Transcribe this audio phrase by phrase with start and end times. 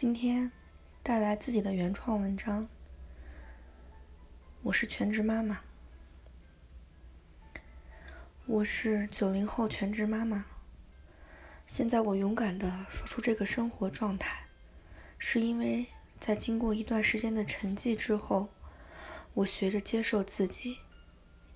[0.00, 0.52] 今天
[1.02, 2.68] 带来自己的原创文章。
[4.62, 5.62] 我是全职妈妈，
[8.46, 10.46] 我是九零后全职妈妈。
[11.66, 14.46] 现在我勇敢的说出这个生活状态，
[15.18, 15.86] 是因为
[16.20, 18.50] 在经过一段时间的沉寂之后，
[19.34, 20.78] 我学着接受自己，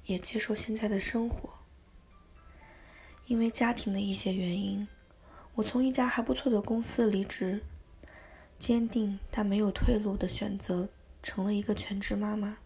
[0.06, 1.60] 也接受现在的生活。
[3.26, 4.88] 因为家庭的一些原因，
[5.54, 7.62] 我从一家还不错的公司离职，
[8.62, 10.88] 坚定但没有退路的选择，
[11.20, 12.58] 成了一个全职妈妈。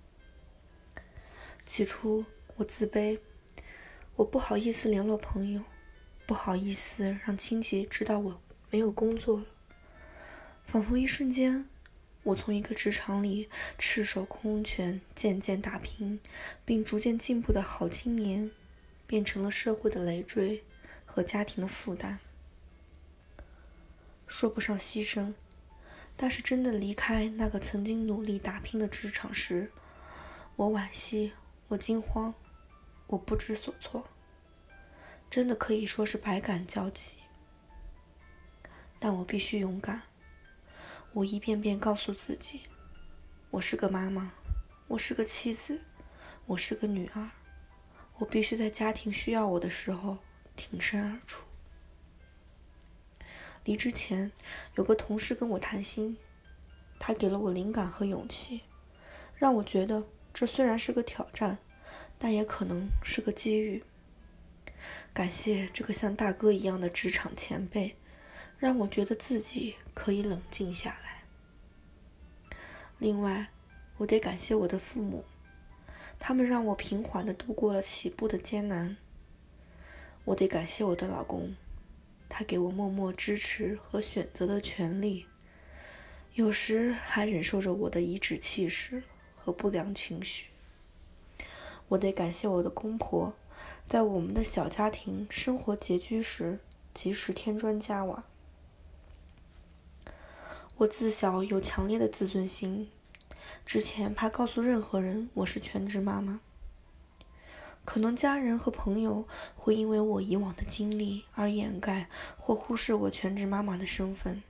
[1.65, 3.19] 起初我自卑，
[4.17, 5.63] 我不好意思联络朋友，
[6.27, 9.47] 不好意思让亲戚知道我没有工作。
[10.67, 11.67] 仿佛一瞬间，
[12.25, 16.21] 我从一个职场里赤手空拳、渐渐打拼
[16.67, 18.51] 并逐渐进步的好青年，
[19.07, 20.63] 变成了社会的累赘
[21.07, 22.21] 和家庭的负担。
[24.27, 25.33] 说不上牺牲，
[26.17, 29.71] 但是真的离开那个曾经努力打拼的职场时，
[30.57, 31.33] 我惋惜。
[31.69, 32.33] 我惊慌，
[33.09, 34.07] 我不知所措，
[35.29, 37.15] 真的可以说是百感交集。
[39.01, 40.03] 但我必须勇敢。
[41.13, 42.61] 我一遍遍告诉自己，
[43.51, 44.31] 我是个妈妈，
[44.87, 45.83] 我是个妻子，
[46.47, 47.31] 我是个女儿，
[48.19, 50.19] 我必须在家庭需要我的时候
[50.55, 51.46] 挺身而出。
[53.67, 54.33] 离职前，
[54.77, 56.17] 有个同事跟我谈心，
[57.01, 58.63] 他给了我灵感和勇气，
[59.35, 60.07] 让我觉得。
[60.33, 61.59] 这虽然是个挑战，
[62.19, 63.83] 但也可能是个机遇。
[65.15, 67.97] 感谢这个像大哥一样的职场前辈，
[68.59, 71.25] 让我觉得自己可以冷静下来。
[72.99, 73.49] 另外，
[73.97, 75.25] 我得感谢我的父母，
[76.19, 78.99] 他们让我平缓地度过了起步的艰难。
[80.27, 81.57] 我得感谢我的老公，
[82.29, 85.27] 他给我默默支持和选择的权利，
[86.35, 89.03] 有时还忍受着我的颐指气使。
[89.39, 90.47] 和不良情绪，
[91.87, 93.33] 我得感谢我的公婆，
[93.85, 96.59] 在我们的小家庭生活拮据时，
[96.93, 98.25] 及时添砖加瓦。
[100.79, 102.91] 我自小有强烈的自尊心，
[103.65, 106.41] 之前怕告诉任何人我是全职妈妈，
[107.97, 114.43] 可能家人和朋友会因为我以往的经历而掩盖或忽视我全职妈妈的身份，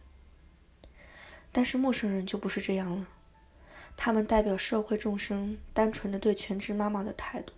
[1.52, 3.06] 但是陌生人就不是这样了。
[3.96, 7.52] 他们代表社会众生单纯的对全职妈妈的态度。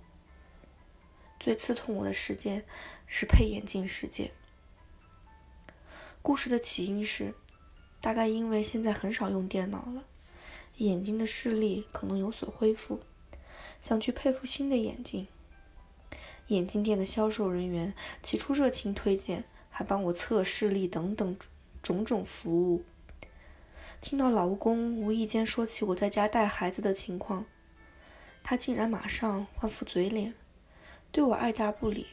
[1.41, 2.67] 最刺痛我的事件
[3.07, 4.33] 是配眼镜事件。
[6.21, 7.33] 故事的起因是，
[8.03, 10.05] 大概因为现在很少用电脑了，
[10.77, 13.01] 眼睛的视力可能有所恢复，
[13.81, 15.27] 想去配副新的眼镜。
[16.49, 21.39] 眼镜店的销售人员起初热情推荐，还帮我测视力等等
[21.83, 22.85] 种种服务。
[24.01, 27.45] 听到老公无意间说起我在家带孩子的情况，
[28.43, 30.35] 他竟然马上换副嘴脸，
[31.13, 32.07] 对我爱答不理。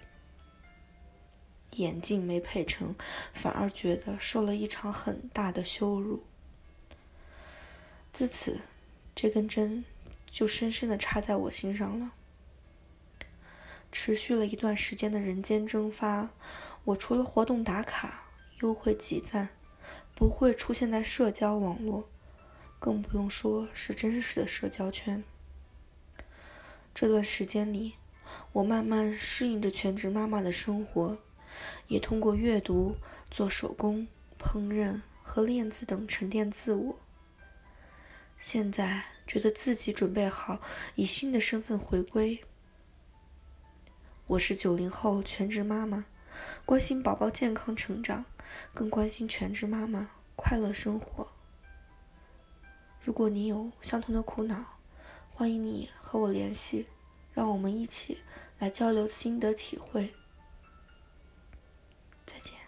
[1.77, 2.95] 眼镜没配成，
[3.33, 6.23] 反而觉得受了一场很大的羞辱。
[8.11, 8.59] 自此，
[9.13, 9.85] 这根针
[10.29, 12.13] 就深深的插在我心上了。
[13.97, 16.31] 持续了一段时间的人间蒸发，
[16.83, 18.29] 我除了活动打卡、
[18.59, 19.47] 优惠集赞。
[20.13, 22.09] 不会出现在社交网络，
[22.77, 25.23] 更不用说是真实的社交圈。
[26.93, 27.95] 这段时间里，
[28.51, 31.17] 我慢慢适应着全职妈妈的生活，
[31.87, 32.97] 也通过阅读、
[33.31, 34.07] 做手工、
[34.37, 36.99] 烹饪和练字等沉淀自我。
[38.37, 40.59] 现在觉得自己准备好
[40.95, 42.41] 以新的身份回归。
[44.27, 46.05] 我是九零后全职妈妈
[46.65, 48.25] 关心宝宝健康成长
[48.73, 51.27] 更关心全职妈妈快乐生活。
[52.99, 54.79] 如果你有相同的苦恼
[55.31, 56.87] 欢迎你和我联系
[57.33, 58.23] 让我们一起
[58.57, 60.15] 来交流心得体会。
[62.25, 62.64] 再见。